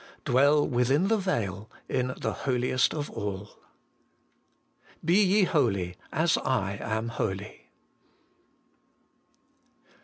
[0.25, 3.59] Dwell, within the veil, in the Holiest of all
[5.05, 7.69] BE YE HOLY, AS I AM HOLY.